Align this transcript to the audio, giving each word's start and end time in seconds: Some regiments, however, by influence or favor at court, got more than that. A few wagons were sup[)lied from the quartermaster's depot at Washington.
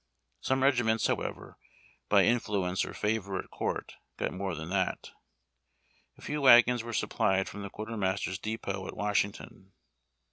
Some 0.39 0.63
regiments, 0.63 1.05
however, 1.05 1.59
by 2.09 2.23
influence 2.25 2.83
or 2.85 2.93
favor 2.95 3.37
at 3.37 3.51
court, 3.51 3.97
got 4.17 4.33
more 4.33 4.55
than 4.55 4.71
that. 4.71 5.11
A 6.17 6.21
few 6.23 6.41
wagons 6.41 6.81
were 6.81 6.91
sup[)lied 6.91 7.47
from 7.47 7.61
the 7.61 7.69
quartermaster's 7.69 8.39
depot 8.39 8.87
at 8.87 8.97
Washington. 8.97 9.73